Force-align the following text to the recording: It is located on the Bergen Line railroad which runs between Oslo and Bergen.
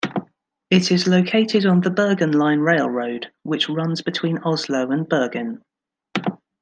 It 0.71 0.91
is 0.91 1.07
located 1.07 1.63
on 1.67 1.81
the 1.81 1.91
Bergen 1.91 2.31
Line 2.31 2.61
railroad 2.61 3.31
which 3.43 3.69
runs 3.69 4.01
between 4.01 4.39
Oslo 4.39 4.89
and 4.89 5.07
Bergen. 5.07 5.61